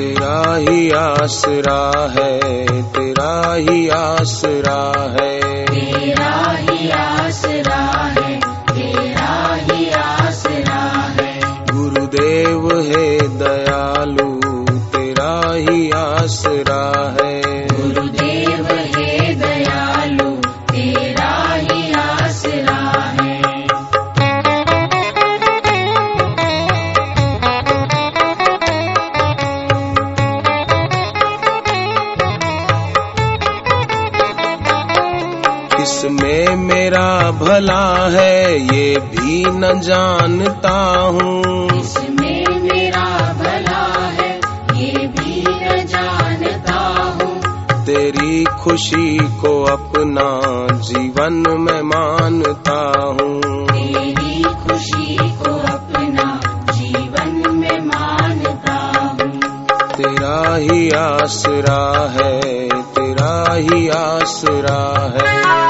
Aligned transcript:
ही 0.00 0.90
आसरा 0.90 2.08
है 2.18 2.66
तेरा 2.82 3.54
ही 3.54 3.88
आसरा 3.88 5.16
है। 5.20 5.40
तेरा 5.66 6.56
ही 6.60 6.90
आसरा 6.90 8.14
है 8.18 8.40
तेरा 8.76 9.54
ही 9.54 9.90
आसरा 9.90 11.14
है। 11.20 11.40
गुरुदेव 11.72 12.80
है 12.80 13.18
दयालु 13.38 14.40
तेरा 14.78 15.54
ही 15.54 15.90
आसरा 15.90 17.16
है। 17.22 17.53
किसमें 35.84 36.56
मेरा 36.56 37.30
भला 37.30 38.08
है 38.08 38.58
ये 38.60 38.96
भी 38.96 39.44
न 39.44 39.80
जानता 39.80 40.98
हूँ। 41.00 41.80
इसमें 41.80 42.44
मेरा 42.48 43.32
भला 43.32 44.06
है 44.06 44.36
ये 44.74 45.06
भी 45.06 45.44
न 45.48 45.86
जानता 45.86 46.78
हूँ। 47.12 47.40
तेरी 47.84 48.44
खुशी 48.44 49.18
को 49.18 49.64
अपना 49.64 50.30
जीवन 50.76 51.44
में 51.48 51.82
मानता 51.82 53.00
हूँ। 53.06 53.66
तेरी 53.66 54.42
खुशी 54.42 55.16
को 55.16 55.52
अपना 55.52 56.40
जीवन 56.72 57.56
में 57.56 57.80
मानता 57.80 58.92
हूँ। 59.10 59.40
तेरा 59.94 60.56
ही 60.56 60.90
आसरा 60.90 62.08
है 62.10 62.40
तेरा 62.68 63.54
ही 63.54 63.88
आसरा 63.88 65.12
है। 65.14 65.63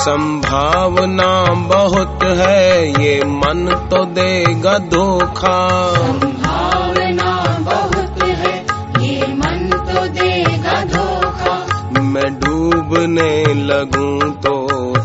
संभावना 0.00 1.32
बहुत 1.68 2.22
है 2.36 2.88
ये 3.02 3.16
मन 3.24 3.66
तो 3.90 4.04
देगा 4.14 4.76
धोखा। 4.92 5.56
संभावना 5.94 7.32
बहुत 7.60 8.22
है 8.22 8.54
ये 9.00 9.26
मन 9.34 9.68
तो 9.88 10.06
देगा 10.14 10.78
धोखा। 10.94 12.00
मैं 12.04 12.30
डूबने 12.40 13.32
लगूं 13.64 14.30
तो 14.40 14.54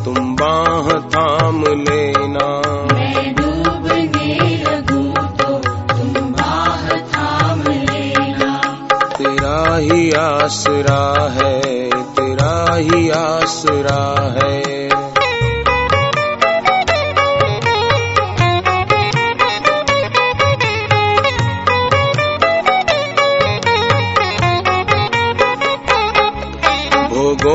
तुम 0.05 0.35
बाह 0.35 0.89
थाम 1.15 1.63
लेना। 1.81 2.47
मैं 2.93 3.33
डूबने 3.35 4.31
लगूं 4.63 5.25
तो 5.33 5.51
तुम 5.91 6.31
बाह 6.31 6.87
थाम 7.13 7.61
लेना। 7.61 8.53
तेरा 9.17 9.59
ही 9.75 10.11
आसरा 10.21 11.03
है 11.33 11.53
तेरा 12.15 12.55
ही 12.75 13.09
आसरा 13.17 14.01
है। 14.39 14.74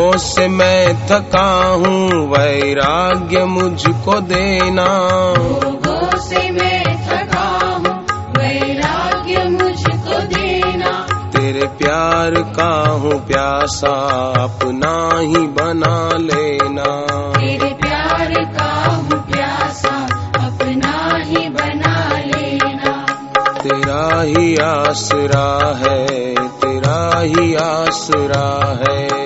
भोगों 0.00 0.16
से 0.16 0.48
मैं 0.48 1.06
थका 1.06 1.48
हूँ 1.72 2.28
वैराग्य 2.28 3.44
मुझको 3.44 4.20
देना। 4.20 4.86
भोगों 5.34 6.18
से 6.18 6.50
मैं 6.50 6.84
थका 7.06 7.48
हूँ 7.74 7.92
वैराग्य 8.38 9.44
मुझको 9.48 10.20
देना। 10.34 10.90
तेरे 11.30 11.66
प्यार 11.78 12.34
का 12.56 12.70
हूँ 12.90 13.26
प्यासा 13.26 13.92
अपना 14.44 14.94
ही 15.20 15.46
बना 15.60 15.94
लेना। 16.16 16.88
तेरे 17.36 17.72
प्यार 17.74 18.34
का 18.58 18.72
हूँ 18.90 19.22
प्यासा 19.30 19.96
अपना 20.46 20.96
ही 21.24 21.48
बना 21.48 21.96
लेना। 22.24 22.96
तेरा 23.62 24.22
ही 24.22 24.56
आसरा 24.56 25.48
है 25.76 26.06
तेरा 26.34 27.00
ही 27.20 27.54
आसरा 27.54 28.46
है। 28.82 29.19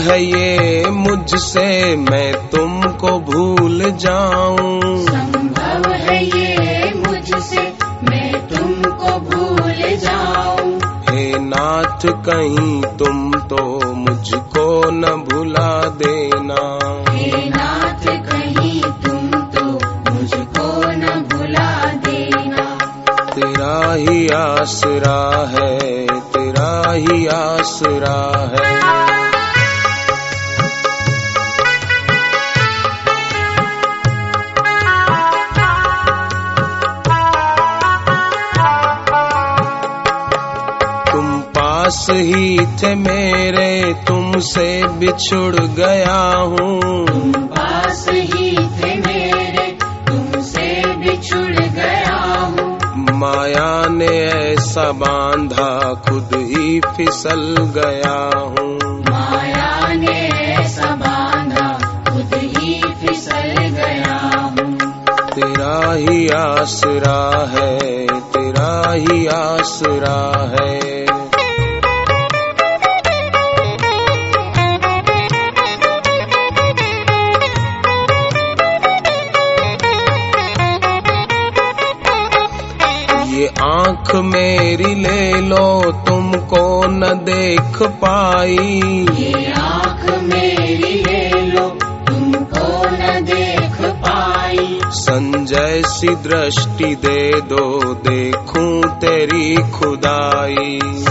है 0.00 0.22
ये 0.24 0.90
मुझसे 0.90 1.96
मैं 1.96 2.32
तुमको 2.48 3.18
भूल 3.20 3.82
जाऊँ। 3.90 4.80
संभव 5.06 5.90
है 5.92 6.24
ये 6.24 6.92
मुझसे 6.96 7.62
मैं 8.02 8.32
तुमको 8.48 9.18
भूल 9.20 9.82
जाऊँ। 9.96 10.78
हे 11.08 11.38
नाथ 11.38 12.06
कहीं 12.26 12.82
तुम 12.98 13.32
तो 13.34 13.94
मुझको 13.94 14.90
न 14.90 15.24
भुला 15.28 15.70
देना। 16.02 16.60
हे 17.10 17.48
नाथ 17.48 18.06
कहीं 18.28 18.82
तुम 18.82 19.30
तो 19.54 19.64
मुझको 20.12 20.68
न 20.92 21.24
भुला 21.32 21.70
देना। 22.06 22.64
तेरा 23.34 23.92
ही 23.92 24.28
आसरा 24.28 25.20
है 25.50 26.06
तेरा 26.06 26.92
ही 26.92 27.26
आसरा 27.26 28.20
है। 28.54 29.21
पास 42.02 42.10
ही 42.10 42.58
थे 42.58 42.94
मेरे 42.94 43.94
तुमसे 43.94 44.86
बिछुड़ 44.88 45.56
गया 45.56 46.20
हूँ। 46.38 46.80
पास 47.32 48.06
ही 48.08 48.50
थे 48.56 48.94
मेरे 48.94 49.66
तुमसे 50.08 50.96
बिछुड़ 50.96 51.60
गया 51.60 52.16
हूँ। 52.40 52.78
माया 53.18 53.88
ने 53.88 54.26
ऐसा 54.26 54.92
बांधा 54.92 55.94
खुद 55.94 56.30
ही 56.34 56.80
फिसल 56.80 57.56
गया 57.76 58.18
हूँ। 58.44 58.78
माया 59.10 59.94
ने 59.94 60.18
ऐसा 60.54 60.94
बांधा 60.96 61.68
खुद 62.12 62.34
ही 62.34 62.82
फिसल 62.82 63.54
गया 63.58 64.18
हूँ। 64.42 64.74
तेरा 65.34 65.92
ही 65.92 66.28
आसरा 66.28 67.46
है 67.54 67.78
तेरा 68.06 68.92
ही 68.92 69.26
आसरा 69.26 70.20
है। 70.60 71.11
आँख 83.60 84.14
मेरी 84.14 84.94
ले 84.94 85.40
लो 85.40 85.92
तुमको 85.92 86.86
न 86.86 87.00
देख 87.00 87.82
पाई। 87.82 88.56
ये 89.14 89.52
आँख 89.52 90.22
मेरी 90.22 91.02
ले 91.02 91.42
लो 91.42 91.68
तुमको 92.08 92.86
न 92.86 93.20
देख 93.24 93.84
पाई। 93.84 94.78
संजय 94.84 95.82
सी 95.86 96.08
दृष्टि 96.08 96.94
दे 96.94 97.40
दो 97.40 97.94
देखूँ 97.94 98.82
तेरी 98.82 99.56
खुदाई। 99.56 101.01